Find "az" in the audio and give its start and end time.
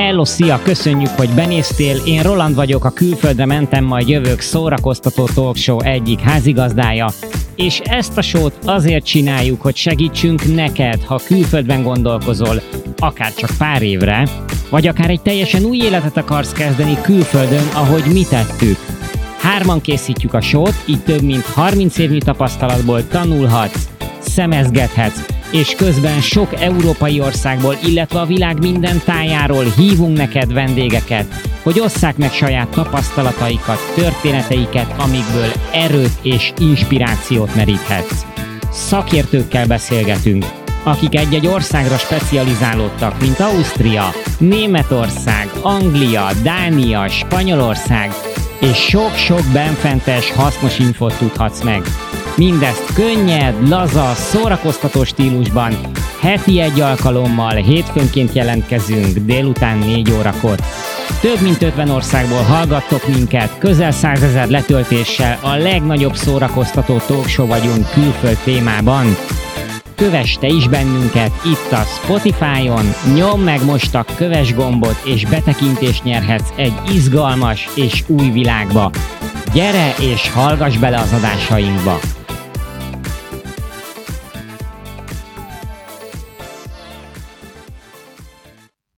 80.98-81.12